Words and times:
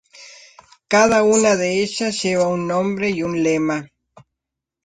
Cada 0.87 1.21
una 1.21 1.55
de 1.55 1.79
ellas 1.83 2.23
lleva 2.23 2.47
un 2.47 2.65
nombre 2.67 3.11
y 3.11 3.21
un 3.21 3.43
lema. 3.43 3.85